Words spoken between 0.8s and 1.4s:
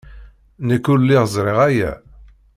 ur lliɣ